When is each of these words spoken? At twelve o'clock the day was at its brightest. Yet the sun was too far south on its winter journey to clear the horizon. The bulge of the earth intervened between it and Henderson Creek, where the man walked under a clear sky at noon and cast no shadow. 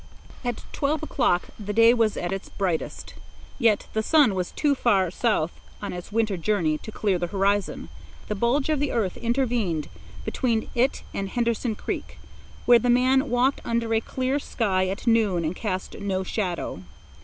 At 0.43 0.63
twelve 0.73 1.03
o'clock 1.03 1.49
the 1.59 1.73
day 1.73 1.93
was 1.93 2.17
at 2.17 2.31
its 2.31 2.49
brightest. 2.49 3.13
Yet 3.59 3.85
the 3.93 4.01
sun 4.01 4.33
was 4.33 4.49
too 4.49 4.73
far 4.73 5.11
south 5.11 5.51
on 5.79 5.93
its 5.93 6.11
winter 6.11 6.37
journey 6.37 6.79
to 6.79 6.91
clear 6.91 7.19
the 7.19 7.27
horizon. 7.27 7.87
The 8.27 8.33
bulge 8.33 8.69
of 8.69 8.79
the 8.79 8.91
earth 8.91 9.15
intervened 9.15 9.89
between 10.25 10.71
it 10.73 11.03
and 11.13 11.29
Henderson 11.29 11.75
Creek, 11.75 12.17
where 12.65 12.79
the 12.79 12.89
man 12.89 13.29
walked 13.29 13.61
under 13.63 13.93
a 13.93 14.01
clear 14.01 14.39
sky 14.39 14.87
at 14.87 15.05
noon 15.05 15.45
and 15.45 15.55
cast 15.55 15.95
no 15.99 16.23
shadow. 16.23 16.81